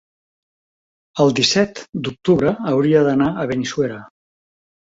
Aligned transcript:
El 1.23 1.33
disset 1.41 1.83
d'octubre 2.07 2.55
hauria 2.73 3.07
d'anar 3.11 3.31
a 3.45 3.49
Benissuera. 3.55 4.03